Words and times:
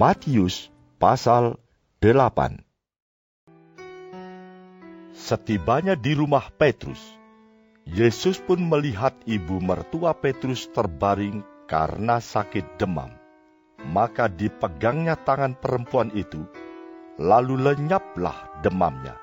Matius 0.00 0.72
pasal 0.96 1.60
8 2.00 2.56
Setibanya 5.12 5.92
di 5.92 6.16
rumah 6.16 6.48
Petrus, 6.56 7.20
Yesus 7.84 8.40
pun 8.40 8.64
melihat 8.64 9.12
ibu 9.28 9.60
mertua 9.60 10.16
Petrus 10.16 10.72
terbaring 10.72 11.44
karena 11.68 12.16
sakit 12.16 12.80
demam. 12.80 13.12
Maka 13.92 14.32
dipegangnya 14.32 15.20
tangan 15.20 15.52
perempuan 15.60 16.08
itu, 16.16 16.48
lalu 17.20 17.60
lenyaplah 17.60 18.64
demamnya. 18.64 19.20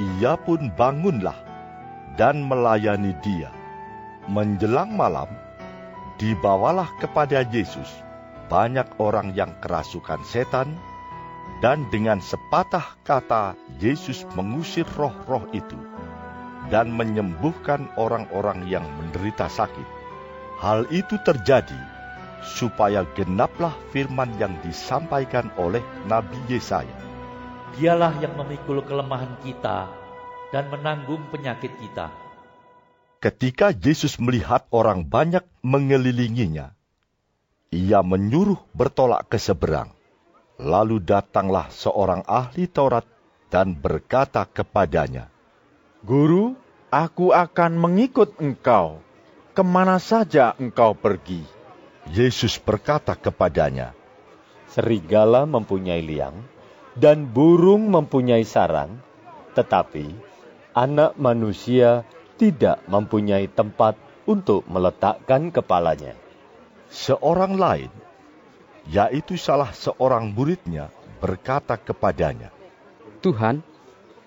Ia 0.00 0.40
pun 0.40 0.72
bangunlah 0.72 1.36
dan 2.16 2.48
melayani 2.48 3.12
dia. 3.20 3.52
Menjelang 4.24 4.88
malam, 4.96 5.28
dibawalah 6.16 6.96
kepada 6.96 7.44
Yesus 7.52 8.07
banyak 8.48 9.00
orang 9.00 9.36
yang 9.36 9.52
kerasukan 9.60 10.24
setan, 10.24 10.76
dan 11.64 11.86
dengan 11.92 12.20
sepatah 12.20 12.96
kata 13.04 13.56
Yesus 13.80 14.24
mengusir 14.36 14.86
roh-roh 14.96 15.48
itu 15.52 15.76
dan 16.68 16.92
menyembuhkan 16.92 17.88
orang-orang 17.96 18.68
yang 18.68 18.84
menderita 19.00 19.48
sakit. 19.48 19.88
Hal 20.60 20.84
itu 20.92 21.16
terjadi 21.24 21.78
supaya 22.44 23.02
genaplah 23.16 23.74
firman 23.90 24.30
yang 24.38 24.54
disampaikan 24.62 25.50
oleh 25.58 25.82
Nabi 26.06 26.38
Yesaya. 26.46 26.96
Dialah 27.78 28.16
yang 28.22 28.34
memikul 28.38 28.82
kelemahan 28.84 29.38
kita 29.42 29.90
dan 30.54 30.70
menanggung 30.72 31.22
penyakit 31.28 31.74
kita. 31.78 32.10
Ketika 33.18 33.74
Yesus 33.74 34.22
melihat 34.22 34.70
orang 34.70 35.02
banyak 35.02 35.42
mengelilinginya, 35.66 36.77
ia 37.68 38.00
menyuruh 38.00 38.60
bertolak 38.72 39.28
ke 39.28 39.36
seberang. 39.36 39.92
Lalu 40.58 40.98
datanglah 41.04 41.70
seorang 41.70 42.26
ahli 42.26 42.66
Taurat 42.66 43.06
dan 43.52 43.76
berkata 43.76 44.42
kepadanya, 44.48 45.30
Guru, 46.02 46.58
aku 46.90 47.30
akan 47.30 47.78
mengikut 47.78 48.34
engkau 48.42 48.98
ke 49.54 49.62
mana 49.62 50.02
saja 50.02 50.56
engkau 50.58 50.96
pergi. 50.98 51.44
Yesus 52.08 52.58
berkata 52.58 53.14
kepadanya, 53.14 53.92
Serigala 54.68 55.48
mempunyai 55.48 56.02
liang, 56.04 56.44
dan 56.98 57.28
burung 57.30 57.88
mempunyai 57.88 58.42
sarang, 58.44 59.00
tetapi 59.54 60.12
anak 60.74 61.14
manusia 61.16 62.04
tidak 62.36 62.82
mempunyai 62.90 63.46
tempat 63.48 63.96
untuk 64.28 64.66
meletakkan 64.68 65.48
kepalanya. 65.54 66.27
Seorang 66.88 67.60
lain, 67.60 67.92
yaitu 68.88 69.36
salah 69.36 69.72
seorang 69.76 70.32
muridnya, 70.32 70.88
berkata 71.20 71.76
kepadanya, 71.76 72.48
Tuhan, 73.20 73.60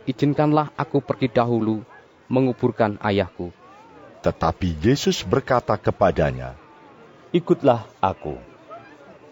izinkanlah 0.06 0.70
aku 0.78 1.02
pergi 1.02 1.32
dahulu 1.32 1.82
menguburkan 2.30 3.02
ayahku. 3.02 3.50
Tetapi 4.22 4.78
Yesus 4.86 5.26
berkata 5.26 5.74
kepadanya, 5.82 6.54
Ikutlah 7.34 7.88
aku, 8.04 8.38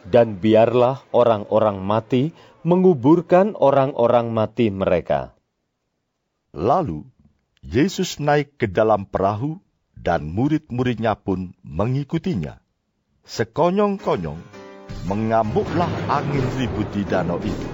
dan 0.08 0.40
biarlah 0.40 1.04
orang-orang 1.14 1.78
mati 1.84 2.32
menguburkan 2.64 3.54
orang-orang 3.54 4.34
mati 4.34 4.74
mereka. 4.74 5.38
Lalu 6.56 7.06
Yesus 7.62 8.18
naik 8.18 8.58
ke 8.58 8.66
dalam 8.72 9.06
perahu, 9.06 9.60
dan 10.00 10.32
murid-muridnya 10.32 11.20
pun 11.20 11.52
mengikutinya. 11.62 12.64
Sekonyong-konyong, 13.30 14.42
mengamuklah 15.06 15.94
angin 16.10 16.42
ribut 16.58 16.90
di 16.90 17.06
danau 17.06 17.38
itu, 17.38 17.70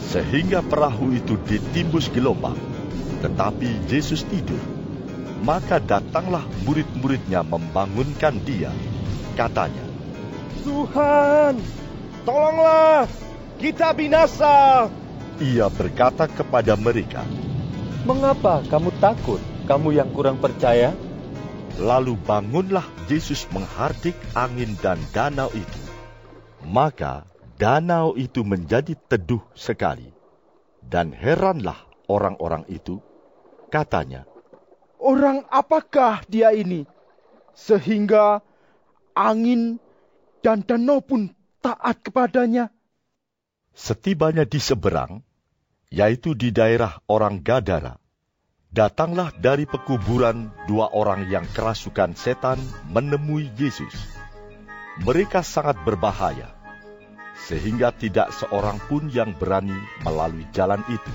sehingga 0.00 0.64
perahu 0.64 1.12
itu 1.12 1.36
ditimbus 1.36 2.08
gelombang, 2.08 2.56
tetapi 3.20 3.68
Yesus 3.92 4.24
tidur. 4.24 4.56
Maka 5.44 5.84
datanglah 5.84 6.48
murid-muridnya 6.64 7.44
membangunkan 7.44 8.40
dia. 8.40 8.72
Katanya, 9.36 9.84
Tuhan, 10.64 11.60
tolonglah, 12.24 13.04
kita 13.60 13.92
binasa. 13.92 14.88
Ia 15.44 15.68
berkata 15.68 16.24
kepada 16.24 16.72
mereka, 16.80 17.20
Mengapa 18.08 18.64
kamu 18.64 18.96
takut, 18.96 19.44
kamu 19.68 20.00
yang 20.00 20.08
kurang 20.08 20.40
percaya? 20.40 20.96
Lalu 21.78 22.18
bangunlah 22.26 22.82
Yesus 23.06 23.46
menghardik 23.54 24.16
angin 24.34 24.74
dan 24.80 24.98
danau 25.14 25.52
itu. 25.54 25.82
Maka 26.66 27.28
danau 27.60 28.18
itu 28.18 28.42
menjadi 28.42 28.96
teduh 29.06 29.44
sekali. 29.54 30.10
Dan 30.80 31.14
heranlah 31.14 31.86
orang-orang 32.10 32.66
itu. 32.66 32.98
Katanya, 33.70 34.26
Orang 35.00 35.46
apakah 35.48 36.20
dia 36.26 36.52
ini? 36.52 36.84
Sehingga 37.54 38.44
angin 39.14 39.80
dan 40.40 40.64
danau 40.64 41.04
pun 41.04 41.32
taat 41.60 42.00
kepadanya. 42.00 42.72
Setibanya 43.76 44.48
di 44.48 44.60
seberang, 44.60 45.20
yaitu 45.92 46.32
di 46.32 46.50
daerah 46.50 47.00
orang 47.08 47.40
Gadara, 47.44 47.99
datanglah 48.70 49.34
dari 49.34 49.66
pekuburan 49.66 50.54
dua 50.70 50.94
orang 50.94 51.26
yang 51.26 51.42
kerasukan 51.50 52.14
setan 52.14 52.58
menemui 52.86 53.50
Yesus. 53.58 54.14
Mereka 55.02 55.42
sangat 55.42 55.82
berbahaya, 55.82 56.54
sehingga 57.34 57.90
tidak 57.90 58.30
seorang 58.30 58.78
pun 58.86 59.10
yang 59.10 59.34
berani 59.34 59.74
melalui 60.06 60.46
jalan 60.54 60.82
itu. 60.86 61.14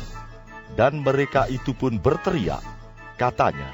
Dan 0.75 0.99
mereka 0.99 1.47
itu 1.47 1.71
pun 1.71 1.95
berteriak, 1.95 2.59
katanya, 3.15 3.71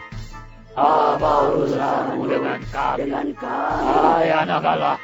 Apa 0.78 1.50
urusanmu 1.50 2.22
dengan 2.30 2.62
kami? 2.70 3.10
Hai 3.42 4.30
anak 4.30 4.62
Allah, 4.62 4.98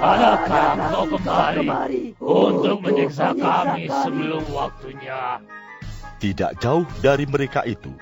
adakah 0.00 0.72
kau 0.88 1.04
kembali 1.12 1.68
untuk 2.16 2.76
menyiksa 2.80 3.36
kami 3.36 3.92
sebelum 3.92 4.48
waktunya? 4.48 5.44
Tidak 6.18 6.58
jauh 6.58 6.82
dari 6.98 7.30
mereka 7.30 7.62
itu, 7.62 7.94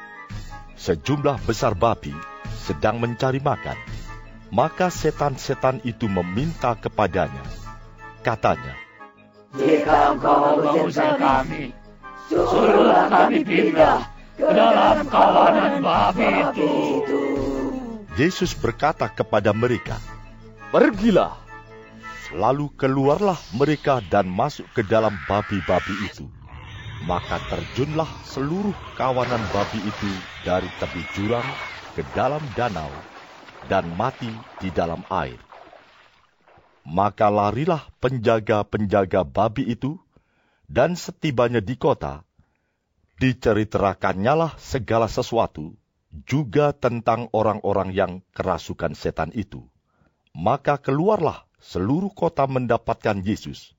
sejumlah 0.81 1.37
besar 1.45 1.77
babi 1.77 2.17
sedang 2.65 2.97
mencari 2.97 3.45
makan. 3.45 3.77
Maka 4.49 4.89
setan-setan 4.89 5.85
itu 5.85 6.09
meminta 6.09 6.73
kepadanya. 6.79 7.45
Katanya, 8.25 8.73
Jika 9.53 10.17
engkau 10.17 10.65
mengusir 10.65 11.15
kami, 11.21 11.77
suruhlah 12.33 13.07
kami 13.13 13.45
pindah 13.45 14.01
ke 14.39 14.49
dalam 14.49 15.05
kawanan 15.13 15.85
babi 15.85 16.31
itu. 17.03 17.23
Yesus 18.17 18.57
berkata 18.57 19.13
kepada 19.13 19.53
mereka, 19.53 20.01
Pergilah, 20.73 21.47
Lalu 22.35 22.75
keluarlah 22.75 23.39
mereka 23.55 24.03
dan 24.03 24.27
masuk 24.27 24.67
ke 24.75 24.83
dalam 24.83 25.15
babi-babi 25.31 25.95
itu. 26.11 26.27
Maka 26.97 27.45
terjunlah 27.45 28.09
seluruh 28.25 28.77
kawanan 28.97 29.53
babi 29.53 29.85
itu 29.85 30.25
dari 30.41 30.73
tepi 30.73 31.05
jurang 31.13 31.61
ke 31.93 32.01
dalam 32.01 32.57
danau 32.57 33.05
dan 33.61 33.93
mati 33.93 34.49
di 34.57 34.73
dalam 34.73 35.05
air. 35.13 35.45
Maka 36.87 37.29
larilah 37.29 37.85
penjaga-penjaga 38.01 39.29
babi 39.29 39.69
itu, 39.69 40.01
dan 40.67 40.97
setibanya 40.97 41.61
di 41.61 41.77
kota, 41.77 42.25
diceritakannya 43.21 44.57
segala 44.57 45.07
sesuatu, 45.07 45.77
juga 46.25 46.73
tentang 46.73 47.29
orang-orang 47.37 47.93
yang 47.93 48.13
kerasukan 48.33 48.97
setan 48.97 49.37
itu. 49.37 49.69
Maka 50.33 50.81
keluarlah 50.81 51.45
seluruh 51.61 52.13
kota 52.13 52.49
mendapatkan 52.49 53.21
Yesus. 53.21 53.76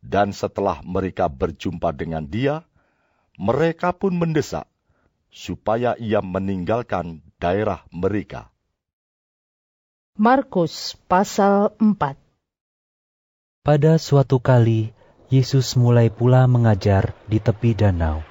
Dan 0.00 0.32
setelah 0.32 0.80
mereka 0.80 1.28
berjumpa 1.28 1.92
dengan 1.92 2.24
dia, 2.24 2.64
mereka 3.36 3.92
pun 3.96 4.16
mendesak 4.16 4.68
supaya 5.30 5.94
ia 5.96 6.18
meninggalkan 6.20 7.22
daerah 7.38 7.86
mereka. 7.94 8.50
Markus 10.18 10.98
pasal 11.06 11.72
4 11.78 12.18
Pada 13.62 13.92
suatu 13.96 14.42
kali, 14.42 14.92
Yesus 15.30 15.78
mulai 15.78 16.10
pula 16.10 16.50
mengajar 16.50 17.14
di 17.30 17.38
tepi 17.38 17.78
danau. 17.78 18.26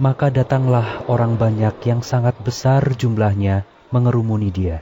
Maka 0.00 0.32
datanglah 0.32 1.04
orang 1.04 1.36
banyak 1.36 1.76
yang 1.84 2.00
sangat 2.00 2.34
besar 2.40 2.80
jumlahnya 2.96 3.68
mengerumuni 3.92 4.48
dia, 4.48 4.80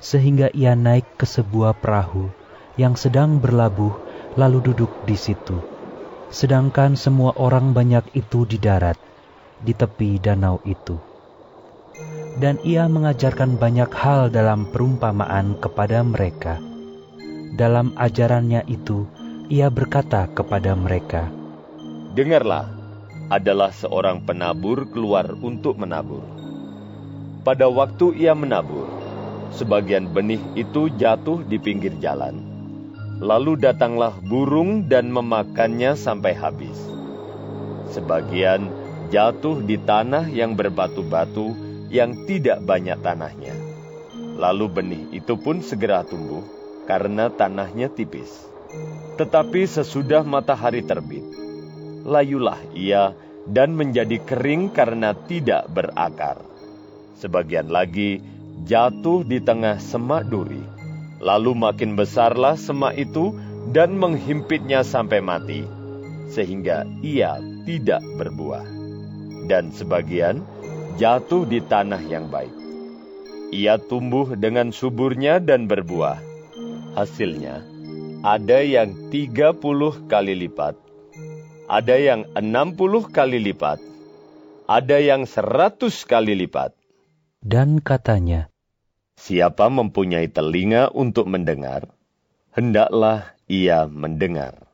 sehingga 0.00 0.48
ia 0.56 0.72
naik 0.72 1.20
ke 1.20 1.28
sebuah 1.28 1.76
perahu 1.76 2.32
yang 2.80 2.96
sedang 2.96 3.44
berlabuh, 3.44 4.07
lalu 4.38 4.70
duduk 4.70 4.94
di 5.02 5.18
situ. 5.18 5.58
Sedangkan 6.30 6.94
semua 6.94 7.34
orang 7.34 7.74
banyak 7.74 8.14
itu 8.14 8.46
di 8.46 8.62
darat, 8.62 8.96
di 9.58 9.74
tepi 9.74 10.22
danau 10.22 10.62
itu 10.62 11.08
dan 12.38 12.62
ia 12.62 12.86
mengajarkan 12.86 13.58
banyak 13.58 13.90
hal 13.90 14.30
dalam 14.30 14.70
perumpamaan 14.70 15.58
kepada 15.58 16.06
mereka. 16.06 16.62
Dalam 17.58 17.90
ajarannya 17.98 18.62
itu, 18.70 19.10
ia 19.50 19.66
berkata 19.66 20.30
kepada 20.30 20.78
mereka, 20.78 21.26
Dengarlah, 22.14 22.70
adalah 23.28 23.74
seorang 23.74 24.22
penabur 24.22 24.86
keluar 24.88 25.34
untuk 25.34 25.82
menabur. 25.82 26.22
Pada 27.42 27.66
waktu 27.66 28.14
ia 28.14 28.38
menabur, 28.38 28.86
sebagian 29.50 30.06
benih 30.14 30.40
itu 30.54 30.86
jatuh 30.94 31.42
di 31.42 31.58
pinggir 31.58 31.98
jalan. 31.98 32.57
Lalu 33.18 33.58
datanglah 33.58 34.14
burung 34.22 34.86
dan 34.86 35.10
memakannya 35.10 35.98
sampai 35.98 36.38
habis. 36.38 36.78
Sebagian 37.90 38.70
jatuh 39.10 39.58
di 39.58 39.74
tanah 39.74 40.30
yang 40.30 40.54
berbatu-batu, 40.54 41.50
yang 41.90 42.14
tidak 42.30 42.62
banyak 42.62 42.94
tanahnya. 43.02 43.56
Lalu 44.38 44.66
benih 44.70 45.04
itu 45.10 45.34
pun 45.34 45.58
segera 45.58 46.06
tumbuh 46.06 46.46
karena 46.86 47.26
tanahnya 47.26 47.90
tipis. 47.90 48.46
Tetapi 49.18 49.66
sesudah 49.66 50.22
matahari 50.22 50.86
terbit, 50.86 51.26
layulah 52.06 52.62
ia 52.70 53.18
dan 53.50 53.74
menjadi 53.74 54.22
kering 54.22 54.70
karena 54.70 55.10
tidak 55.26 55.66
berakar. 55.74 56.38
Sebagian 57.18 57.66
lagi 57.66 58.22
jatuh 58.62 59.26
di 59.26 59.42
tengah 59.42 59.82
semak 59.82 60.30
duri. 60.30 60.77
Lalu 61.18 61.54
makin 61.58 61.98
besarlah 61.98 62.54
semak 62.54 62.94
itu 62.94 63.34
dan 63.74 63.98
menghimpitnya 63.98 64.86
sampai 64.86 65.18
mati, 65.18 65.66
sehingga 66.30 66.86
ia 67.02 67.42
tidak 67.66 68.00
berbuah. 68.16 68.64
Dan 69.50 69.74
sebagian 69.74 70.46
jatuh 71.00 71.42
di 71.48 71.58
tanah 71.58 72.02
yang 72.06 72.30
baik. 72.30 72.54
Ia 73.48 73.80
tumbuh 73.80 74.36
dengan 74.36 74.70
suburnya 74.70 75.40
dan 75.40 75.66
berbuah. 75.66 76.20
Hasilnya, 76.94 77.64
ada 78.26 78.60
yang 78.60 79.08
tiga 79.08 79.54
puluh 79.54 79.94
kali 80.10 80.34
lipat, 80.34 80.74
ada 81.70 81.96
yang 81.96 82.26
enam 82.34 82.74
puluh 82.74 83.06
kali 83.06 83.38
lipat, 83.38 83.78
ada 84.66 84.98
yang 84.98 85.24
seratus 85.24 86.02
kali 86.02 86.34
lipat. 86.34 86.74
Dan 87.38 87.78
katanya, 87.78 88.50
Siapa 89.18 89.66
mempunyai 89.66 90.30
telinga 90.30 90.94
untuk 90.94 91.26
mendengar, 91.26 91.90
hendaklah 92.54 93.34
ia 93.50 93.90
mendengar. 93.90 94.70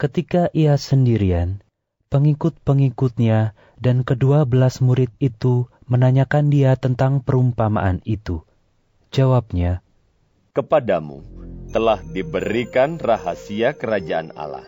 Ketika 0.00 0.48
ia 0.56 0.80
sendirian, 0.80 1.60
pengikut-pengikutnya 2.08 3.52
dan 3.76 4.00
kedua 4.00 4.48
belas 4.48 4.80
murid 4.80 5.12
itu 5.20 5.68
menanyakan 5.84 6.48
dia 6.48 6.72
tentang 6.80 7.20
perumpamaan 7.20 8.00
itu. 8.08 8.40
Jawabnya, 9.12 9.84
Kepadamu 10.56 11.20
telah 11.72 12.00
diberikan 12.00 12.96
rahasia 12.96 13.76
kerajaan 13.76 14.32
Allah. 14.36 14.64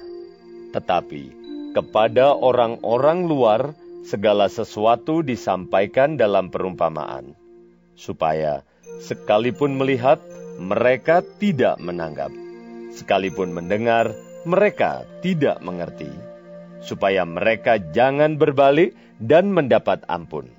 Tetapi 0.76 1.24
kepada 1.72 2.36
orang-orang 2.36 3.24
luar 3.24 3.72
segala 4.04 4.52
sesuatu 4.52 5.24
disampaikan 5.24 6.16
dalam 6.20 6.52
perumpamaan, 6.52 7.32
supaya 7.96 8.68
sekalipun 9.00 9.78
melihat, 9.78 10.20
mereka 10.60 11.24
tidak 11.40 11.80
menanggap. 11.82 12.30
Sekalipun 12.94 13.50
mendengar, 13.50 14.14
mereka 14.46 15.02
tidak 15.24 15.58
mengerti 15.64 16.10
supaya 16.84 17.24
mereka 17.24 17.80
jangan 17.80 18.36
berbalik 18.36 18.92
dan 19.16 19.48
mendapat 19.48 20.04
ampun. 20.06 20.52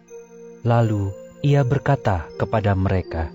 Lalu 0.66 1.14
ia 1.46 1.62
berkata 1.62 2.26
kepada 2.42 2.74
mereka, 2.74 3.30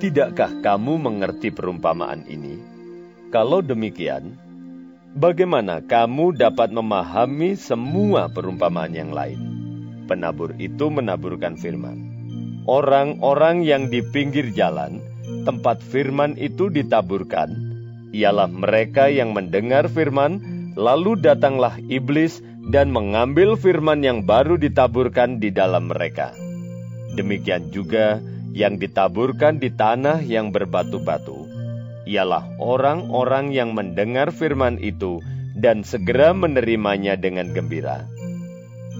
Tidakkah 0.00 0.60
kamu 0.60 1.00
mengerti 1.00 1.52
perumpamaan 1.52 2.24
ini? 2.28 2.60
Kalau 3.32 3.64
demikian, 3.64 4.36
bagaimana 5.16 5.80
kamu 5.84 6.36
dapat 6.36 6.72
memahami 6.72 7.56
semua 7.56 8.28
perumpamaan 8.28 8.92
yang 8.92 9.12
lain? 9.12 9.40
Penabur 10.08 10.56
itu 10.56 10.88
menaburkan 10.88 11.56
firman. 11.56 12.09
Orang-orang 12.68 13.64
yang 13.64 13.88
di 13.88 14.04
pinggir 14.04 14.52
jalan, 14.52 15.00
tempat 15.48 15.80
firman 15.80 16.36
itu 16.36 16.68
ditaburkan, 16.68 17.48
ialah 18.12 18.50
mereka 18.50 19.08
yang 19.08 19.32
mendengar 19.32 19.88
firman, 19.88 20.42
lalu 20.76 21.16
datanglah 21.16 21.80
iblis 21.88 22.44
dan 22.68 22.92
mengambil 22.92 23.56
firman 23.56 24.04
yang 24.04 24.28
baru 24.28 24.60
ditaburkan 24.60 25.40
di 25.40 25.48
dalam 25.48 25.88
mereka. 25.88 26.36
Demikian 27.16 27.72
juga 27.72 28.20
yang 28.52 28.76
ditaburkan 28.76 29.58
di 29.58 29.72
tanah 29.72 30.20
yang 30.20 30.52
berbatu-batu, 30.52 31.48
ialah 32.06 32.44
orang-orang 32.60 33.56
yang 33.56 33.72
mendengar 33.72 34.30
firman 34.34 34.76
itu 34.78 35.24
dan 35.56 35.82
segera 35.82 36.36
menerimanya 36.36 37.16
dengan 37.16 37.50
gembira. 37.56 38.06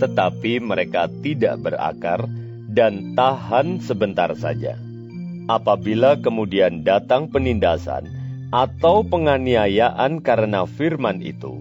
Tetapi 0.00 0.64
mereka 0.64 1.12
tidak 1.20 1.60
berakar 1.60 2.24
dan 2.70 3.18
tahan 3.18 3.82
sebentar 3.82 4.30
saja. 4.38 4.78
Apabila 5.50 6.14
kemudian 6.22 6.86
datang 6.86 7.26
penindasan 7.26 8.06
atau 8.54 9.02
penganiayaan 9.02 10.22
karena 10.22 10.62
firman 10.62 11.18
itu, 11.18 11.58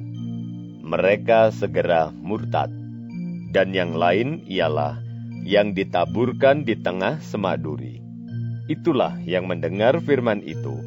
mereka 0.85 1.49
segera 1.49 2.13
murtad. 2.13 2.69
Dan 3.49 3.73
yang 3.73 3.97
lain 3.97 4.45
ialah 4.45 5.01
yang 5.41 5.73
ditaburkan 5.73 6.69
di 6.69 6.77
tengah 6.77 7.17
semaduri. 7.17 7.97
Itulah 8.69 9.17
yang 9.25 9.49
mendengar 9.49 9.97
firman 10.05 10.45
itu. 10.45 10.77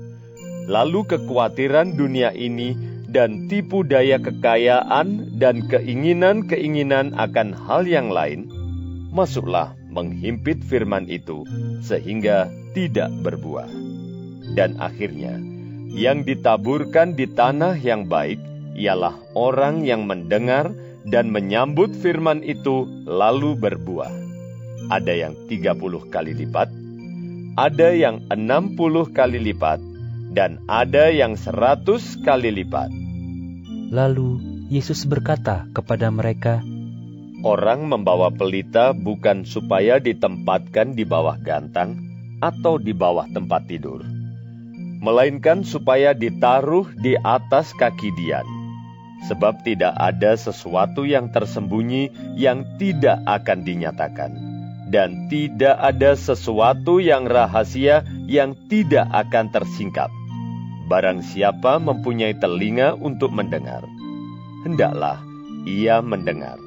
Lalu 0.70 1.02
kekhawatiran 1.10 1.98
dunia 1.98 2.30
ini 2.30 2.78
dan 3.10 3.50
tipu 3.50 3.82
daya 3.82 4.22
kekayaan 4.22 5.34
dan 5.42 5.66
keinginan-keinginan 5.66 7.18
akan 7.18 7.50
hal 7.50 7.82
yang 7.82 8.14
lain, 8.14 8.46
masuklah 9.10 9.74
menghimpit 9.92 10.64
firman 10.64 11.04
itu 11.06 11.44
sehingga 11.84 12.48
tidak 12.72 13.12
berbuah. 13.20 13.68
Dan 14.56 14.80
akhirnya, 14.80 15.36
yang 15.92 16.24
ditaburkan 16.24 17.12
di 17.12 17.28
tanah 17.28 17.76
yang 17.76 18.08
baik 18.08 18.40
ialah 18.72 19.20
orang 19.36 19.84
yang 19.84 20.08
mendengar 20.08 20.72
dan 21.04 21.28
menyambut 21.28 21.92
firman 21.92 22.40
itu 22.40 22.88
lalu 23.04 23.52
berbuah. 23.52 24.08
Ada 24.88 25.28
yang 25.28 25.34
tiga 25.52 25.76
puluh 25.76 26.08
kali 26.08 26.32
lipat, 26.32 26.72
ada 27.60 27.92
yang 27.92 28.24
enam 28.32 28.72
puluh 28.74 29.04
kali 29.12 29.36
lipat, 29.36 29.78
dan 30.32 30.64
ada 30.68 31.12
yang 31.12 31.36
seratus 31.36 32.16
kali 32.24 32.48
lipat. 32.48 32.88
Lalu 33.92 34.40
Yesus 34.72 35.04
berkata 35.04 35.68
kepada 35.76 36.08
mereka, 36.08 36.64
Orang 37.42 37.90
membawa 37.90 38.30
pelita 38.30 38.94
bukan 38.94 39.42
supaya 39.42 39.98
ditempatkan 39.98 40.94
di 40.94 41.02
bawah 41.02 41.34
gantang 41.42 41.98
atau 42.38 42.78
di 42.78 42.94
bawah 42.94 43.26
tempat 43.30 43.66
tidur, 43.66 44.06
melainkan 45.02 45.66
supaya 45.66 46.14
ditaruh 46.14 46.86
di 47.02 47.18
atas 47.18 47.74
kaki 47.74 48.14
Dian 48.14 48.46
sebab 49.26 49.62
tidak 49.62 49.94
ada 49.94 50.34
sesuatu 50.34 51.06
yang 51.06 51.30
tersembunyi 51.30 52.10
yang 52.34 52.66
tidak 52.78 53.22
akan 53.26 53.62
dinyatakan, 53.62 54.34
dan 54.90 55.30
tidak 55.30 55.78
ada 55.78 56.18
sesuatu 56.18 56.98
yang 56.98 57.30
rahasia 57.30 58.02
yang 58.26 58.58
tidak 58.66 59.06
akan 59.14 59.50
tersingkap. 59.54 60.10
Barang 60.90 61.22
siapa 61.22 61.78
mempunyai 61.78 62.34
telinga 62.34 62.98
untuk 62.98 63.30
mendengar, 63.30 63.86
hendaklah 64.66 65.22
ia 65.64 66.02
mendengar. 66.02 66.58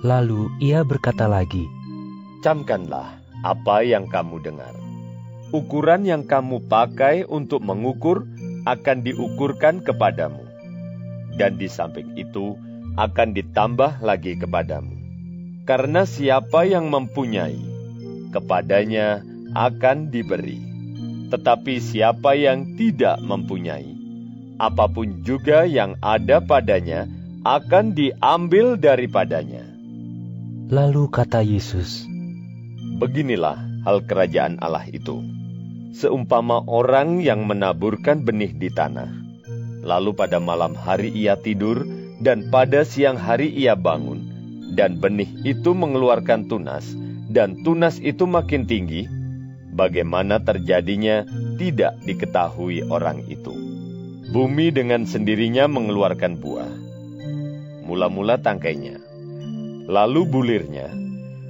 Lalu 0.00 0.48
ia 0.64 0.80
berkata 0.80 1.28
lagi, 1.28 1.68
Camkanlah 2.40 3.20
apa 3.44 3.84
yang 3.84 4.08
kamu 4.08 4.40
dengar. 4.40 4.72
Ukuran 5.52 6.08
yang 6.08 6.24
kamu 6.24 6.64
pakai 6.70 7.28
untuk 7.28 7.60
mengukur 7.60 8.24
akan 8.64 9.04
diukurkan 9.04 9.84
kepadamu 9.84 10.50
dan 11.40 11.56
di 11.56 11.72
samping 11.72 12.12
itu 12.20 12.52
akan 13.00 13.32
ditambah 13.32 14.04
lagi 14.04 14.36
kepadamu. 14.36 14.92
Karena 15.64 16.02
siapa 16.04 16.66
yang 16.66 16.92
mempunyai, 16.92 17.60
kepadanya 18.34 19.24
akan 19.56 20.12
diberi. 20.12 20.58
Tetapi 21.30 21.78
siapa 21.78 22.34
yang 22.34 22.74
tidak 22.74 23.22
mempunyai, 23.22 23.94
apa 24.58 24.90
pun 24.90 25.22
juga 25.22 25.62
yang 25.62 25.94
ada 26.02 26.42
padanya 26.42 27.06
akan 27.46 27.94
diambil 27.94 28.74
daripadanya. 28.74 29.69
Lalu 30.70 31.10
kata 31.10 31.42
Yesus, 31.42 32.06
Beginilah 33.02 33.58
hal 33.82 34.06
kerajaan 34.06 34.62
Allah 34.62 34.86
itu. 34.86 35.18
Seumpama 35.90 36.62
orang 36.62 37.18
yang 37.18 37.42
menaburkan 37.42 38.22
benih 38.22 38.54
di 38.54 38.70
tanah. 38.70 39.10
Lalu 39.82 40.14
pada 40.14 40.38
malam 40.38 40.78
hari 40.78 41.10
ia 41.10 41.34
tidur, 41.34 41.82
dan 42.22 42.54
pada 42.54 42.86
siang 42.86 43.18
hari 43.18 43.50
ia 43.50 43.74
bangun, 43.74 44.22
dan 44.78 45.02
benih 45.02 45.26
itu 45.42 45.74
mengeluarkan 45.74 46.46
tunas, 46.46 46.86
dan 47.26 47.66
tunas 47.66 47.98
itu 47.98 48.30
makin 48.30 48.62
tinggi. 48.70 49.10
Bagaimana 49.74 50.38
terjadinya 50.38 51.26
tidak 51.58 51.98
diketahui 52.06 52.86
orang 52.86 53.26
itu. 53.26 53.50
Bumi 54.30 54.70
dengan 54.70 55.02
sendirinya 55.02 55.66
mengeluarkan 55.66 56.38
buah. 56.38 56.72
Mula-mula 57.90 58.38
tangkainya, 58.38 59.09
lalu 59.90 60.22
bulirnya, 60.22 60.86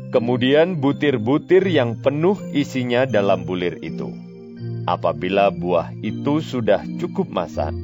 kemudian 0.09 0.80
butir-butir 0.80 1.68
yang 1.68 2.00
penuh 2.00 2.40
isinya 2.56 3.04
dalam 3.04 3.44
bulir 3.44 3.76
itu. 3.85 4.09
Apabila 4.88 5.52
buah 5.52 5.92
itu 6.00 6.40
sudah 6.40 6.80
cukup 6.97 7.28
masak, 7.28 7.76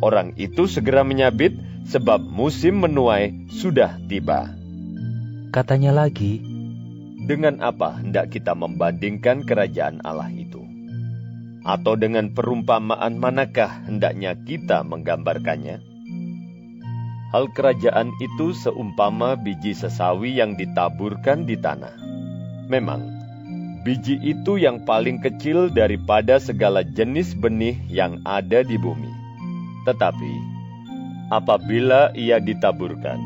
orang 0.00 0.32
itu 0.40 0.64
segera 0.64 1.04
menyabit 1.04 1.52
sebab 1.84 2.24
musim 2.24 2.80
menuai 2.80 3.52
sudah 3.52 4.00
tiba. 4.08 4.56
Katanya 5.52 5.92
lagi, 5.92 6.40
Dengan 7.22 7.62
apa 7.62 8.02
hendak 8.02 8.34
kita 8.34 8.50
membandingkan 8.50 9.46
kerajaan 9.46 10.02
Allah 10.02 10.26
itu? 10.34 10.58
Atau 11.62 11.94
dengan 11.94 12.34
perumpamaan 12.34 13.14
manakah 13.14 13.86
hendaknya 13.86 14.34
kita 14.34 14.82
menggambarkannya? 14.82 15.91
Hal 17.32 17.48
kerajaan 17.48 18.12
itu 18.20 18.52
seumpama 18.52 19.40
biji 19.40 19.72
sesawi 19.72 20.36
yang 20.36 20.52
ditaburkan 20.52 21.48
di 21.48 21.56
tanah. 21.56 21.96
Memang, 22.68 23.08
biji 23.88 24.20
itu 24.20 24.60
yang 24.60 24.84
paling 24.84 25.16
kecil 25.16 25.72
daripada 25.72 26.36
segala 26.36 26.84
jenis 26.84 27.32
benih 27.32 27.80
yang 27.88 28.20
ada 28.28 28.60
di 28.60 28.76
bumi. 28.76 29.08
Tetapi, 29.88 30.32
apabila 31.32 32.12
ia 32.12 32.36
ditaburkan, 32.36 33.16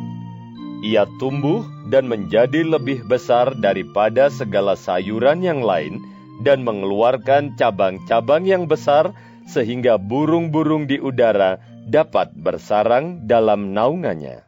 ia 0.86 1.02
tumbuh 1.18 1.66
dan 1.90 2.06
menjadi 2.06 2.62
lebih 2.62 3.10
besar 3.10 3.58
daripada 3.58 4.30
segala 4.30 4.78
sayuran 4.78 5.42
yang 5.42 5.66
lain 5.66 5.98
dan 6.46 6.62
mengeluarkan 6.62 7.58
cabang-cabang 7.58 8.46
yang 8.46 8.70
besar 8.70 9.10
sehingga 9.50 9.98
burung-burung 9.98 10.86
di 10.86 11.02
udara 11.02 11.58
dapat 11.86 12.34
bersarang 12.34 13.30
dalam 13.30 13.70
naungannya. 13.70 14.42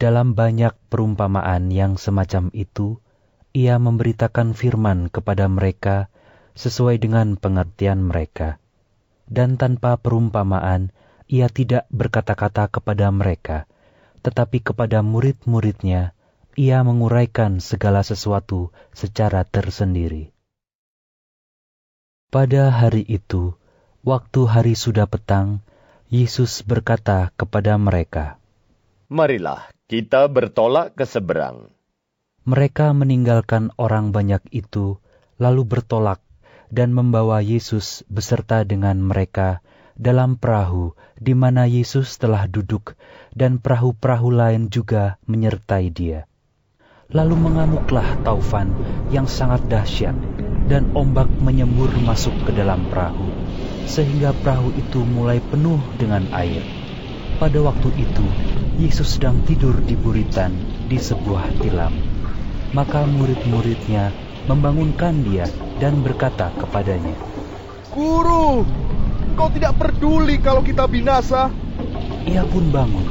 dalam 0.00 0.34
banyak 0.34 0.74
perumpamaan 0.90 1.70
yang 1.70 1.94
semacam 1.94 2.50
itu, 2.56 2.98
ia 3.54 3.78
memberitakan 3.78 4.56
firman 4.56 5.06
kepada 5.12 5.46
mereka 5.46 6.10
sesuai 6.58 6.98
dengan 6.98 7.38
pengertian 7.38 8.02
mereka. 8.02 8.58
Dan 9.30 9.54
tanpa 9.60 10.00
perumpamaan, 10.00 10.90
ia 11.30 11.46
tidak 11.46 11.86
berkata-kata 11.94 12.66
kepada 12.66 13.14
mereka, 13.14 13.70
tetapi 14.26 14.58
kepada 14.60 15.06
murid-muridnya, 15.06 16.18
ia 16.58 16.78
menguraikan 16.82 17.62
segala 17.62 18.02
sesuatu 18.02 18.74
secara 18.90 19.46
tersendiri. 19.46 20.34
Pada 22.32 22.74
hari 22.74 23.06
itu, 23.06 23.54
waktu 24.02 24.40
hari 24.50 24.74
sudah 24.74 25.06
petang, 25.06 25.62
Yesus 26.12 26.60
berkata 26.60 27.32
kepada 27.40 27.80
mereka, 27.80 28.36
Marilah 29.08 29.72
kita 29.88 30.28
bertolak 30.28 30.92
ke 30.92 31.08
seberang. 31.08 31.72
Mereka 32.44 32.92
meninggalkan 32.92 33.72
orang 33.80 34.12
banyak 34.12 34.44
itu, 34.52 35.00
lalu 35.40 35.64
bertolak 35.64 36.20
dan 36.68 36.92
membawa 36.92 37.40
Yesus 37.40 38.04
beserta 38.12 38.60
dengan 38.60 39.00
mereka 39.00 39.64
dalam 39.96 40.36
perahu 40.36 40.92
di 41.16 41.32
mana 41.32 41.64
Yesus 41.64 42.20
telah 42.20 42.44
duduk, 42.44 42.92
dan 43.32 43.56
perahu-perahu 43.56 44.36
lain 44.36 44.68
juga 44.68 45.16
menyertai 45.24 45.88
Dia. 45.96 46.28
Lalu 47.08 47.40
mengamuklah 47.40 48.20
taufan 48.20 48.68
yang 49.08 49.24
sangat 49.24 49.64
dahsyat, 49.64 50.12
dan 50.68 50.92
ombak 50.92 51.32
menyembur 51.40 51.88
masuk 52.04 52.36
ke 52.44 52.52
dalam 52.52 52.84
perahu, 52.92 53.41
sehingga 53.86 54.32
perahu 54.32 54.70
itu 54.74 55.02
mulai 55.02 55.38
penuh 55.42 55.80
dengan 55.98 56.24
air. 56.32 56.62
Pada 57.42 57.58
waktu 57.58 57.90
itu, 57.98 58.26
Yesus 58.78 59.18
sedang 59.18 59.42
tidur 59.44 59.74
di 59.82 59.98
buritan 59.98 60.54
di 60.86 60.96
sebuah 60.96 61.58
tilam. 61.58 61.92
Maka 62.72 63.04
murid-muridnya 63.04 64.14
membangunkan 64.48 65.26
dia 65.26 65.44
dan 65.76 66.00
berkata 66.00 66.48
kepadanya, 66.56 67.12
Guru, 67.92 68.64
engkau 69.32 69.48
tidak 69.52 69.76
peduli 69.76 70.40
kalau 70.40 70.64
kita 70.64 70.88
binasa. 70.88 71.52
Ia 72.24 72.46
pun 72.48 72.72
bangun, 72.72 73.04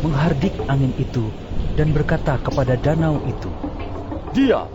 menghardik 0.00 0.56
angin 0.70 0.96
itu, 0.96 1.28
dan 1.76 1.92
berkata 1.92 2.40
kepada 2.40 2.78
danau 2.80 3.20
itu. 3.28 3.52
Diam, 4.32 4.72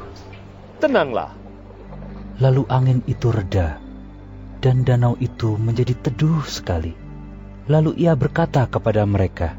tenanglah. 0.77 1.33
Lalu 2.37 2.61
angin 2.69 2.99
itu 3.09 3.33
reda, 3.33 3.81
dan 4.61 4.85
danau 4.85 5.17
itu 5.17 5.57
menjadi 5.57 5.97
teduh 5.97 6.45
sekali. 6.45 6.93
Lalu 7.65 7.97
ia 8.05 8.13
berkata 8.13 8.69
kepada 8.69 9.03
mereka, 9.09 9.57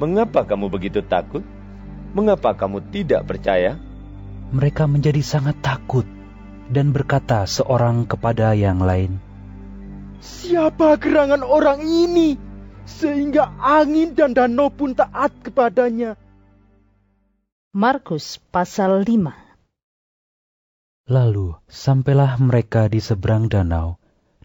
Mengapa 0.00 0.42
kamu 0.42 0.72
begitu 0.72 1.04
takut? 1.04 1.44
Mengapa 2.16 2.56
kamu 2.56 2.80
tidak 2.90 3.28
percaya? 3.28 3.78
Mereka 4.52 4.88
menjadi 4.88 5.22
sangat 5.22 5.60
takut 5.62 6.04
dan 6.72 6.90
berkata 6.90 7.44
seorang 7.44 8.08
kepada 8.08 8.56
yang 8.56 8.80
lain, 8.80 9.20
Siapa 10.22 10.98
gerangan 10.98 11.44
orang 11.44 11.82
ini? 11.84 12.38
Sehingga 12.82 13.54
angin 13.62 14.14
dan 14.18 14.34
danau 14.34 14.70
pun 14.70 14.94
taat 14.94 15.30
kepadanya. 15.42 16.18
Markus 17.72 18.42
pasal 18.50 19.06
5 19.06 19.32
Lalu 21.10 21.58
sampailah 21.66 22.38
mereka 22.38 22.86
di 22.86 23.02
seberang 23.02 23.50
danau, 23.50 24.01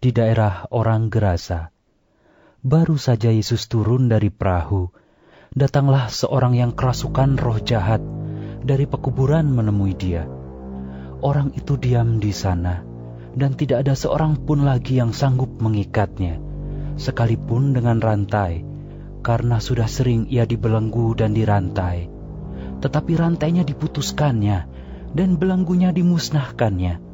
di 0.07 0.15
daerah 0.15 0.63
orang 0.71 1.11
Gerasa. 1.11 1.75
Baru 2.63 2.95
saja 2.95 3.27
Yesus 3.27 3.67
turun 3.67 4.07
dari 4.07 4.31
perahu, 4.31 4.87
datanglah 5.51 6.07
seorang 6.07 6.55
yang 6.55 6.71
kerasukan 6.71 7.35
roh 7.35 7.59
jahat 7.59 7.99
dari 8.63 8.87
pekuburan 8.87 9.51
menemui 9.51 9.99
dia. 9.99 10.23
Orang 11.19 11.51
itu 11.59 11.75
diam 11.75 12.23
di 12.23 12.31
sana, 12.31 12.87
dan 13.35 13.59
tidak 13.59 13.83
ada 13.83 13.99
seorang 13.99 14.39
pun 14.47 14.63
lagi 14.63 14.95
yang 14.95 15.11
sanggup 15.11 15.59
mengikatnya, 15.59 16.39
sekalipun 16.95 17.75
dengan 17.75 17.99
rantai, 17.99 18.63
karena 19.27 19.59
sudah 19.59 19.91
sering 19.91 20.31
ia 20.31 20.47
dibelenggu 20.47 21.19
dan 21.19 21.35
dirantai. 21.35 22.07
Tetapi 22.79 23.11
rantainya 23.11 23.67
diputuskannya, 23.67 24.71
dan 25.11 25.35
belenggunya 25.35 25.91
dimusnahkannya, 25.91 27.06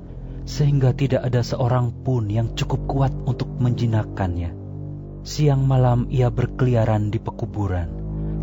sehingga 0.43 0.91
tidak 0.91 1.23
ada 1.23 1.39
seorang 1.39 1.91
pun 2.03 2.27
yang 2.27 2.51
cukup 2.55 2.87
kuat 2.87 3.13
untuk 3.23 3.47
menjinakkannya. 3.59 4.51
Siang 5.23 5.63
malam 5.63 6.11
ia 6.11 6.27
berkeliaran 6.27 7.07
di 7.07 7.19
pekuburan 7.19 7.87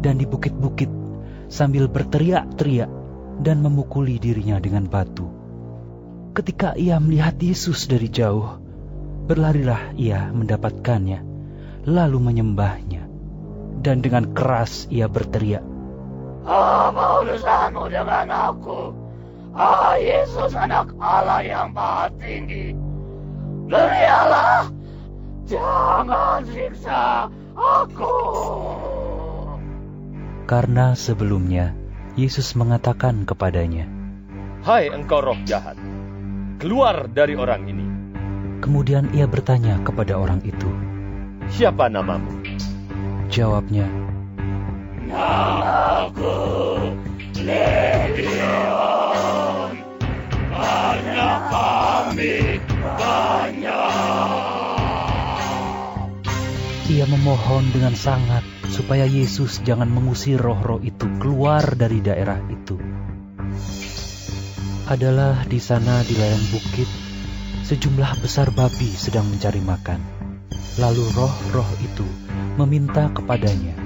dan 0.00 0.16
di 0.16 0.24
bukit-bukit 0.24 0.88
sambil 1.52 1.92
berteriak-teriak 1.92 2.88
dan 3.44 3.60
memukuli 3.60 4.16
dirinya 4.16 4.56
dengan 4.56 4.88
batu. 4.88 5.28
Ketika 6.32 6.78
ia 6.78 6.96
melihat 6.96 7.36
Yesus 7.36 7.84
dari 7.84 8.08
jauh, 8.08 8.56
berlarilah 9.28 9.92
ia 9.98 10.32
mendapatkannya, 10.32 11.20
lalu 11.84 12.18
menyembahnya. 12.22 13.08
Dan 13.80 14.04
dengan 14.04 14.36
keras 14.36 14.88
ia 14.92 15.08
berteriak, 15.08 15.64
Apa 16.44 17.24
urusanmu 17.24 17.88
dengan 17.88 18.28
aku? 18.28 19.09
Ah 19.50 19.98
Yesus 19.98 20.54
anak 20.54 20.94
Allah 21.02 21.42
yang 21.42 21.74
maha 21.74 22.06
tinggi. 22.22 22.74
Berialah, 23.70 24.66
jangan 25.46 26.42
siksa 26.46 27.30
aku. 27.54 28.16
karena 30.50 30.98
sebelumnya 30.98 31.78
Yesus 32.18 32.58
mengatakan 32.58 33.22
kepadanya, 33.22 33.86
Hai 34.66 34.90
engkau 34.90 35.22
roh 35.22 35.38
jahat, 35.46 35.78
keluar 36.58 37.06
dari 37.06 37.38
orang 37.38 37.70
ini. 37.70 37.86
Kemudian 38.58 39.14
ia 39.14 39.30
bertanya 39.30 39.78
kepada 39.86 40.18
orang 40.18 40.42
itu. 40.42 40.66
Siapa 41.54 41.86
namamu? 41.86 42.42
Jawabnya, 43.30 43.86
Namaku 45.06 46.34
Legion. 47.38 48.99
Ia 56.90 57.06
memohon 57.06 57.64
dengan 57.70 57.94
sangat 57.94 58.42
supaya 58.66 59.06
Yesus 59.06 59.62
jangan 59.62 59.86
mengusir 59.86 60.42
roh-roh 60.42 60.82
itu 60.82 61.06
keluar 61.22 61.62
dari 61.78 62.02
daerah 62.02 62.42
itu. 62.50 62.74
Adalah 64.90 65.46
di 65.46 65.62
sana 65.62 66.02
di 66.02 66.18
lereng 66.18 66.46
bukit, 66.50 66.90
sejumlah 67.62 68.18
besar 68.18 68.50
babi 68.50 68.90
sedang 68.90 69.30
mencari 69.30 69.62
makan. 69.62 70.02
Lalu 70.82 71.06
roh-roh 71.14 71.70
itu 71.78 72.06
meminta 72.58 73.06
kepadanya, 73.14 73.78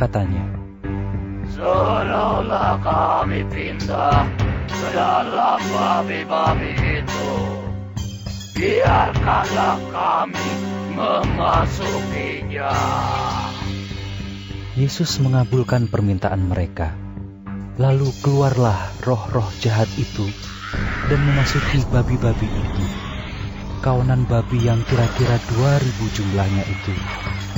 katanya, 0.00 0.48
Suruhlah 1.52 2.80
kami 2.80 3.44
pindah 3.52 4.47
ke 4.68 4.88
dalam 4.92 5.60
babi-babi 5.72 6.72
itu. 7.02 7.30
Biarkanlah 8.58 9.78
kami 9.90 10.50
memasukinya. 10.94 12.74
Yesus 14.78 15.18
mengabulkan 15.18 15.90
permintaan 15.90 16.46
mereka. 16.46 16.94
Lalu 17.78 18.10
keluarlah 18.22 18.90
roh-roh 19.06 19.46
jahat 19.62 19.86
itu 19.98 20.26
dan 21.06 21.20
memasuki 21.22 21.82
babi-babi 21.90 22.46
itu. 22.46 22.84
Kawanan 23.78 24.26
babi 24.26 24.66
yang 24.66 24.82
kira-kira 24.82 25.38
2000 25.54 26.16
jumlahnya 26.18 26.64
itu 26.66 26.94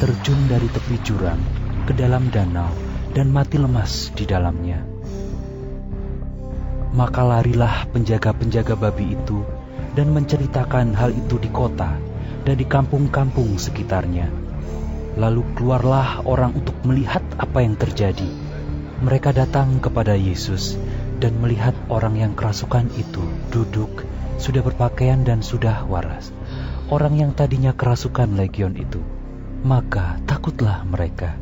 terjun 0.01 0.41
dari 0.49 0.69
tepi 0.69 0.97
jurang 1.01 1.41
ke 1.89 1.97
dalam 1.97 2.29
danau 2.29 2.69
dan 3.17 3.33
mati 3.33 3.57
lemas 3.57 4.13
di 4.13 4.29
dalamnya. 4.29 4.90
Maka 6.91 7.23
larilah 7.23 7.87
penjaga-penjaga 7.95 8.75
babi 8.75 9.15
itu 9.15 9.47
dan 9.95 10.11
menceritakan 10.11 10.91
hal 10.99 11.15
itu 11.15 11.39
di 11.39 11.47
kota 11.47 11.95
dan 12.43 12.57
di 12.59 12.67
kampung-kampung 12.67 13.55
sekitarnya. 13.63 14.27
Lalu 15.15 15.47
keluarlah 15.55 16.27
orang 16.27 16.59
untuk 16.59 16.75
melihat 16.83 17.23
apa 17.39 17.63
yang 17.63 17.79
terjadi. 17.79 18.27
Mereka 19.07 19.31
datang 19.31 19.79
kepada 19.79 20.19
Yesus 20.19 20.75
dan 21.23 21.39
melihat 21.39 21.79
orang 21.87 22.19
yang 22.19 22.33
kerasukan 22.35 22.91
itu 22.99 23.23
duduk, 23.55 24.03
sudah 24.43 24.59
berpakaian 24.59 25.23
dan 25.23 25.47
sudah 25.47 25.87
waras. 25.87 26.35
Orang 26.91 27.15
yang 27.15 27.31
tadinya 27.39 27.71
kerasukan 27.71 28.35
legion 28.35 28.75
itu. 28.75 28.99
Maka 29.63 30.19
takutlah 30.27 30.83
mereka. 30.83 31.39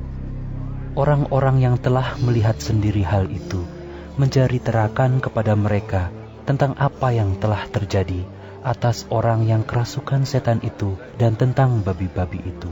Orang-orang 0.93 1.63
yang 1.63 1.77
telah 1.81 2.21
melihat 2.21 2.61
sendiri 2.61 3.01
hal 3.01 3.31
itu 3.33 3.78
mencari 4.19 4.59
terakan 4.59 5.23
kepada 5.23 5.55
mereka 5.55 6.11
tentang 6.43 6.75
apa 6.75 7.15
yang 7.15 7.39
telah 7.39 7.65
terjadi 7.71 8.27
atas 8.67 9.07
orang 9.09 9.47
yang 9.47 9.63
kerasukan 9.63 10.27
setan 10.27 10.59
itu 10.67 10.99
dan 11.17 11.39
tentang 11.39 11.81
babi-babi 11.87 12.43
itu. 12.43 12.71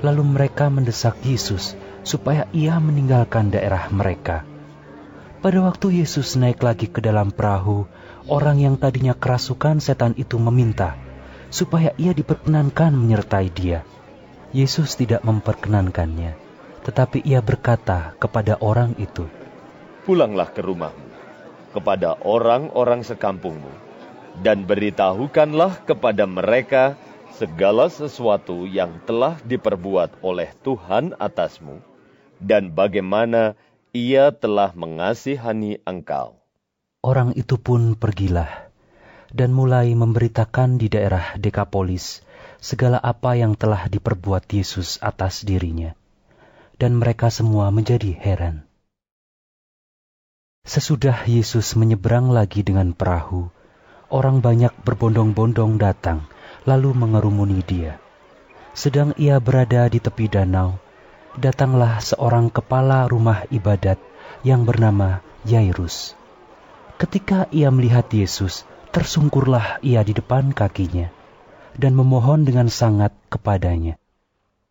Lalu 0.00 0.22
mereka 0.24 0.72
mendesak 0.72 1.20
Yesus 1.20 1.76
supaya 2.02 2.48
ia 2.56 2.80
meninggalkan 2.80 3.52
daerah 3.52 3.86
mereka. 3.92 4.48
Pada 5.38 5.62
waktu 5.62 6.02
Yesus 6.02 6.34
naik 6.34 6.64
lagi 6.64 6.90
ke 6.90 6.98
dalam 6.98 7.30
perahu, 7.30 7.86
orang 8.26 8.58
yang 8.58 8.74
tadinya 8.74 9.14
kerasukan 9.14 9.78
setan 9.78 10.16
itu 10.18 10.40
meminta 10.40 10.98
supaya 11.48 11.92
ia 11.96 12.12
diperkenankan 12.12 12.92
menyertai 12.92 13.48
dia. 13.52 13.84
Yesus 14.52 14.96
tidak 14.96 15.20
memperkenankannya, 15.28 16.36
tetapi 16.84 17.20
ia 17.24 17.44
berkata 17.44 18.16
kepada 18.16 18.56
orang 18.64 18.96
itu, 18.96 19.28
Pulanglah 20.08 20.48
ke 20.48 20.64
rumahmu, 20.64 21.04
kepada 21.76 22.16
orang-orang 22.24 23.04
sekampungmu, 23.04 23.68
dan 24.40 24.64
beritahukanlah 24.64 25.84
kepada 25.84 26.24
mereka 26.24 26.96
segala 27.36 27.92
sesuatu 27.92 28.64
yang 28.64 29.04
telah 29.04 29.36
diperbuat 29.44 30.24
oleh 30.24 30.48
Tuhan 30.64 31.12
atasmu, 31.20 31.84
dan 32.40 32.72
bagaimana 32.72 33.52
ia 33.92 34.32
telah 34.32 34.72
mengasihani 34.72 35.84
engkau. 35.84 36.40
Orang 37.04 37.36
itu 37.36 37.60
pun 37.60 37.92
pergilah 37.92 38.68
dan 39.32 39.52
mulai 39.52 39.92
memberitakan 39.92 40.80
di 40.80 40.88
daerah 40.88 41.36
Dekapolis 41.36 42.24
segala 42.58 42.96
apa 42.98 43.36
yang 43.36 43.54
telah 43.54 43.86
diperbuat 43.86 44.48
Yesus 44.50 44.98
atas 45.04 45.44
dirinya. 45.44 45.92
Dan 46.78 46.94
mereka 46.94 47.26
semua 47.26 47.74
menjadi 47.74 48.14
heran. 48.14 48.67
Sesudah 50.64 51.26
Yesus 51.28 51.76
menyeberang 51.76 52.32
lagi 52.32 52.64
dengan 52.64 52.94
perahu, 52.96 53.50
orang 54.08 54.40
banyak 54.40 54.72
berbondong-bondong 54.82 55.76
datang, 55.76 56.24
lalu 56.64 56.96
mengerumuni 56.96 57.60
dia. 57.62 58.00
Sedang 58.72 59.12
ia 59.18 59.42
berada 59.42 59.90
di 59.90 59.98
tepi 59.98 60.30
danau, 60.30 60.78
datanglah 61.38 62.00
seorang 62.02 62.50
kepala 62.50 63.06
rumah 63.06 63.44
ibadat 63.52 64.00
yang 64.46 64.62
bernama 64.62 65.20
Yairus. 65.46 66.14
Ketika 66.98 67.46
ia 67.54 67.70
melihat 67.70 68.10
Yesus, 68.10 68.66
tersungkurlah 68.90 69.78
ia 69.86 70.02
di 70.02 70.16
depan 70.16 70.50
kakinya 70.50 71.14
dan 71.78 71.94
memohon 71.94 72.42
dengan 72.42 72.66
sangat 72.66 73.14
kepadanya. 73.30 73.94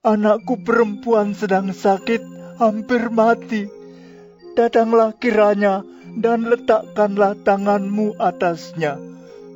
Anakku 0.03 0.59
perempuan 0.63 1.35
sedang 1.35 1.71
sakit, 1.71 2.21
hampir 2.59 3.07
mati. 3.11 3.76
Datanglah 4.57 5.13
kiranya 5.13 5.85
dan 6.17 6.49
letakkanlah 6.49 7.37
tanganmu 7.45 8.17
atasnya, 8.17 8.97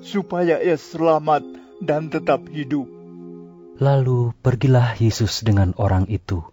supaya 0.05 0.61
ia 0.61 0.77
selamat 0.77 1.41
dan 1.81 2.13
tetap 2.13 2.45
hidup. 2.53 2.85
Lalu 3.81 4.37
pergilah 4.45 4.93
Yesus 4.93 5.41
dengan 5.41 5.73
orang 5.81 6.05
itu. 6.05 6.45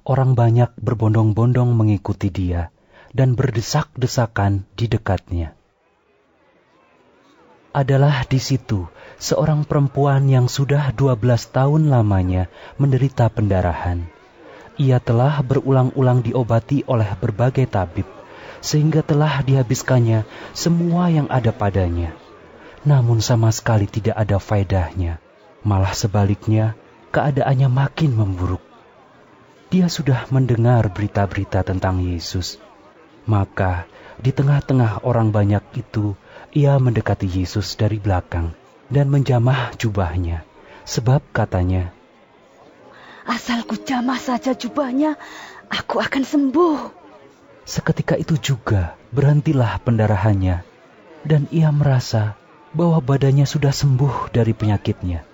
Orang 0.00 0.32
banyak 0.32 0.72
berbondong-bondong 0.80 1.76
mengikuti 1.76 2.32
dia 2.32 2.72
dan 3.12 3.36
berdesak-desakan 3.36 4.64
di 4.72 4.88
dekatnya. 4.88 5.52
Adalah 7.76 8.24
di 8.24 8.40
situ 8.40 8.88
seorang 9.20 9.68
perempuan 9.68 10.24
yang 10.32 10.48
sudah 10.48 10.88
12 10.96 11.20
tahun 11.52 11.92
lamanya 11.92 12.48
menderita 12.80 13.28
pendarahan. 13.28 14.13
Ia 14.74 14.98
telah 14.98 15.38
berulang-ulang 15.46 16.26
diobati 16.26 16.82
oleh 16.90 17.06
berbagai 17.14 17.70
tabib, 17.70 18.06
sehingga 18.58 19.06
telah 19.06 19.38
dihabiskannya 19.46 20.26
semua 20.50 21.14
yang 21.14 21.30
ada 21.30 21.54
padanya. 21.54 22.10
Namun 22.82 23.22
sama 23.22 23.54
sekali 23.54 23.86
tidak 23.86 24.18
ada 24.18 24.42
faedahnya, 24.42 25.22
malah 25.62 25.94
sebaliknya 25.94 26.74
keadaannya 27.14 27.70
makin 27.70 28.12
memburuk. 28.18 28.60
Dia 29.70 29.86
sudah 29.86 30.26
mendengar 30.34 30.90
berita-berita 30.90 31.62
tentang 31.62 32.02
Yesus. 32.02 32.58
Maka 33.24 33.88
di 34.18 34.34
tengah-tengah 34.34 35.06
orang 35.06 35.30
banyak 35.30 35.62
itu, 35.78 36.18
ia 36.54 36.76
mendekati 36.78 37.26
Yesus 37.26 37.74
dari 37.74 37.98
belakang 37.98 38.54
dan 38.92 39.10
menjamah 39.10 39.74
jubahnya, 39.74 40.44
sebab 40.84 41.24
katanya, 41.32 41.90
Asal 43.24 43.64
ku 43.64 43.80
jamah 43.80 44.20
saja 44.20 44.52
jubahnya, 44.52 45.16
aku 45.72 46.00
akan 46.00 46.24
sembuh. 46.24 46.78
Seketika 47.64 48.20
itu 48.20 48.36
juga 48.36 49.00
berhentilah 49.16 49.80
pendarahannya, 49.80 50.60
dan 51.24 51.48
ia 51.48 51.72
merasa 51.72 52.36
bahwa 52.76 53.00
badannya 53.00 53.48
sudah 53.48 53.72
sembuh 53.72 54.28
dari 54.28 54.52
penyakitnya. 54.52 55.24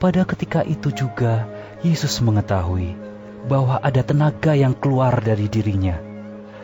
Pada 0.00 0.22
ketika 0.24 0.62
itu 0.62 0.94
juga 0.94 1.44
Yesus 1.82 2.22
mengetahui 2.22 2.94
bahwa 3.50 3.82
ada 3.82 4.00
tenaga 4.00 4.54
yang 4.54 4.72
keluar 4.72 5.18
dari 5.20 5.50
dirinya. 5.50 5.98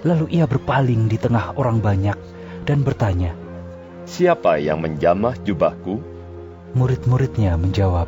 Lalu 0.07 0.39
ia 0.39 0.47
berpaling 0.47 1.11
di 1.11 1.19
tengah 1.19 1.59
orang 1.59 1.83
banyak 1.83 2.17
dan 2.63 2.87
bertanya, 2.87 3.35
Siapa 4.07 4.63
yang 4.63 4.79
menjamah 4.87 5.35
jubahku? 5.43 5.99
Murid-muridnya 6.79 7.59
menjawab, 7.59 8.07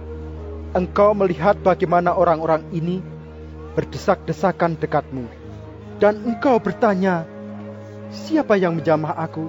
Engkau 0.77 1.17
melihat 1.17 1.57
bagaimana 1.65 2.13
orang-orang 2.13 2.61
ini 2.77 3.01
berdesak-desakan 3.73 4.77
dekatmu. 4.77 5.25
Dan 5.97 6.23
engkau 6.29 6.61
bertanya, 6.61 7.25
siapa 8.13 8.61
yang 8.61 8.77
menjamah 8.77 9.17
aku? 9.17 9.49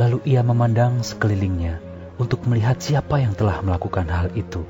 Lalu 0.00 0.24
ia 0.24 0.40
memandang 0.40 1.04
sekelilingnya 1.04 1.78
untuk 2.16 2.48
melihat 2.48 2.80
siapa 2.80 3.20
yang 3.20 3.36
telah 3.36 3.60
melakukan 3.60 4.08
hal 4.08 4.32
itu. 4.32 4.64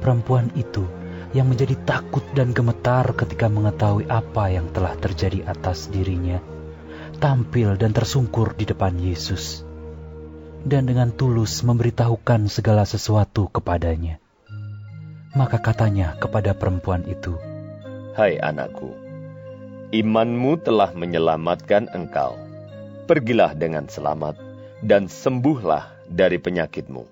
Perempuan 0.00 0.48
itu 0.56 0.88
yang 1.36 1.52
menjadi 1.52 1.76
takut 1.84 2.24
dan 2.32 2.56
gemetar 2.56 3.04
ketika 3.12 3.52
mengetahui 3.52 4.08
apa 4.08 4.56
yang 4.56 4.72
telah 4.72 4.96
terjadi 4.96 5.44
atas 5.44 5.92
dirinya, 5.92 6.40
tampil 7.20 7.76
dan 7.76 7.92
tersungkur 7.92 8.56
di 8.56 8.64
depan 8.64 8.96
Yesus, 8.96 9.66
dan 10.64 10.88
dengan 10.88 11.12
tulus 11.12 11.60
memberitahukan 11.60 12.48
segala 12.48 12.88
sesuatu 12.88 13.52
kepadanya. 13.52 14.23
Maka 15.34 15.58
katanya 15.58 16.14
kepada 16.14 16.54
perempuan 16.54 17.02
itu, 17.10 17.34
Hai 18.14 18.38
anakku, 18.38 18.94
imanmu 19.90 20.62
telah 20.62 20.94
menyelamatkan 20.94 21.90
engkau. 21.90 22.38
Pergilah 23.10 23.50
dengan 23.58 23.90
selamat 23.90 24.38
dan 24.78 25.10
sembuhlah 25.10 26.06
dari 26.06 26.38
penyakitmu. 26.38 27.10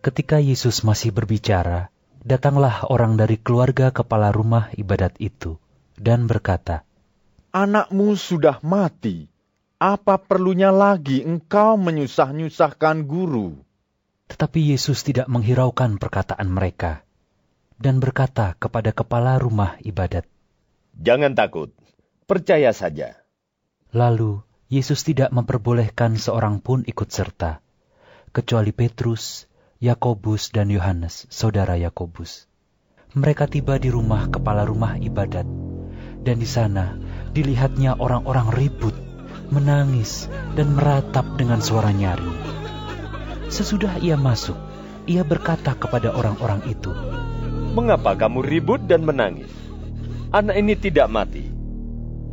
Ketika 0.00 0.40
Yesus 0.40 0.80
masih 0.88 1.12
berbicara, 1.12 1.92
datanglah 2.24 2.88
orang 2.88 3.20
dari 3.20 3.36
keluarga 3.36 3.92
kepala 3.92 4.32
rumah 4.32 4.72
ibadat 4.72 5.20
itu 5.20 5.60
dan 6.00 6.24
berkata, 6.24 6.88
Anakmu 7.52 8.16
sudah 8.16 8.56
mati. 8.64 9.28
Apa 9.76 10.16
perlunya 10.16 10.72
lagi 10.72 11.20
engkau 11.20 11.76
menyusah-nyusahkan 11.76 13.04
guru? 13.04 13.52
Tetapi 14.32 14.72
Yesus 14.72 15.04
tidak 15.04 15.28
menghiraukan 15.28 16.00
perkataan 16.00 16.48
mereka 16.48 17.04
dan 17.80 17.96
berkata 17.98 18.54
kepada 18.60 18.92
kepala 18.92 19.40
rumah 19.40 19.80
ibadat, 19.80 20.28
Jangan 21.00 21.32
takut, 21.32 21.72
percaya 22.28 22.76
saja. 22.76 23.16
Lalu 23.96 24.44
Yesus 24.70 25.02
tidak 25.02 25.34
memperbolehkan 25.34 26.14
seorang 26.14 26.62
pun 26.62 26.86
ikut 26.86 27.10
serta, 27.10 27.58
kecuali 28.30 28.70
Petrus, 28.70 29.50
Yakobus, 29.82 30.54
dan 30.54 30.70
Yohanes, 30.70 31.26
saudara 31.32 31.74
Yakobus. 31.74 32.46
Mereka 33.16 33.50
tiba 33.50 33.80
di 33.82 33.90
rumah 33.90 34.30
kepala 34.30 34.62
rumah 34.62 34.94
ibadat, 34.94 35.48
dan 36.22 36.36
di 36.38 36.46
sana 36.46 36.94
dilihatnya 37.34 37.98
orang-orang 37.98 38.54
ribut, 38.54 38.94
menangis, 39.50 40.30
dan 40.54 40.78
meratap 40.78 41.26
dengan 41.34 41.58
suara 41.58 41.90
nyaring. 41.90 42.38
Sesudah 43.50 43.98
ia 43.98 44.14
masuk, 44.14 44.54
ia 45.10 45.26
berkata 45.26 45.74
kepada 45.74 46.14
orang-orang 46.14 46.62
itu, 46.70 46.94
Mengapa 47.70 48.18
kamu 48.18 48.42
ribut 48.42 48.82
dan 48.90 49.06
menangis? 49.06 49.50
Anak 50.34 50.58
ini 50.58 50.74
tidak 50.74 51.06
mati, 51.06 51.46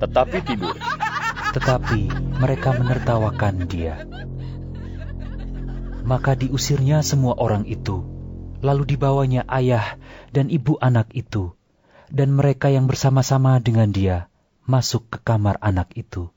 tetapi 0.02 0.38
tidur. 0.42 0.74
Tetapi 1.54 2.10
mereka 2.42 2.74
menertawakan 2.74 3.70
dia. 3.70 4.06
Maka 6.02 6.34
diusirnya 6.34 7.06
semua 7.06 7.38
orang 7.38 7.70
itu, 7.70 8.02
lalu 8.66 8.98
dibawanya 8.98 9.46
ayah 9.50 10.02
dan 10.34 10.50
ibu 10.50 10.78
anak 10.82 11.14
itu, 11.14 11.54
dan 12.10 12.34
mereka 12.34 12.74
yang 12.74 12.90
bersama-sama 12.90 13.62
dengan 13.62 13.94
dia 13.94 14.32
masuk 14.66 15.06
ke 15.14 15.18
kamar 15.22 15.62
anak 15.62 15.94
itu. 15.94 16.34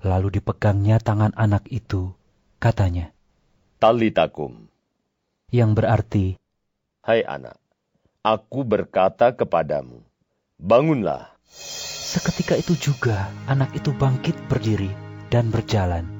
Lalu 0.00 0.40
dipegangnya 0.40 1.00
tangan 1.00 1.32
anak 1.36 1.68
itu, 1.68 2.16
katanya, 2.60 3.12
Talitakum, 3.76 4.68
yang 5.52 5.76
berarti, 5.76 6.36
Hai 7.04 7.24
anak, 7.24 7.56
aku 8.26 8.66
berkata 8.66 9.30
kepadamu, 9.30 10.02
bangunlah. 10.58 11.30
Seketika 11.46 12.58
itu 12.58 12.74
juga 12.74 13.30
anak 13.46 13.78
itu 13.78 13.94
bangkit 13.94 14.34
berdiri 14.50 14.90
dan 15.30 15.54
berjalan, 15.54 16.10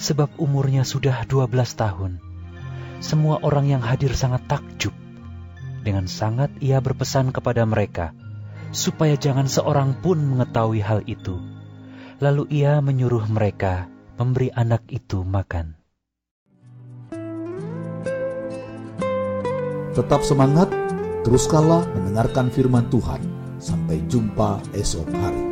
sebab 0.00 0.32
umurnya 0.40 0.88
sudah 0.88 1.28
12 1.28 1.52
tahun. 1.76 2.16
Semua 3.04 3.44
orang 3.44 3.68
yang 3.68 3.84
hadir 3.84 4.16
sangat 4.16 4.48
takjub. 4.48 4.96
Dengan 5.84 6.08
sangat 6.08 6.48
ia 6.64 6.80
berpesan 6.80 7.28
kepada 7.28 7.68
mereka, 7.68 8.16
supaya 8.72 9.20
jangan 9.20 9.44
seorang 9.44 10.00
pun 10.00 10.16
mengetahui 10.16 10.80
hal 10.80 11.04
itu. 11.04 11.36
Lalu 12.24 12.48
ia 12.64 12.80
menyuruh 12.80 13.28
mereka 13.28 13.92
memberi 14.16 14.48
anak 14.48 14.88
itu 14.88 15.20
makan. 15.20 15.76
Tetap 19.92 20.24
semangat, 20.24 20.72
teruskanlah 21.24 21.88
mendengarkan 21.96 22.52
firman 22.52 22.86
Tuhan. 22.92 23.18
Sampai 23.56 24.04
jumpa 24.12 24.60
esok 24.76 25.08
hari. 25.16 25.43